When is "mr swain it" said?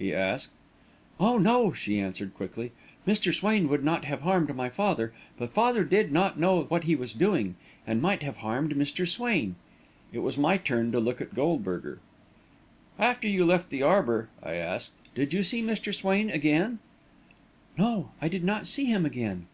8.74-10.18